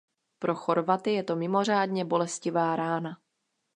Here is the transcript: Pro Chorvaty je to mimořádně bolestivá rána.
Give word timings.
Pro 0.39 0.55
Chorvaty 0.55 1.13
je 1.13 1.23
to 1.23 1.35
mimořádně 1.35 2.05
bolestivá 2.05 2.75
rána. 2.75 3.21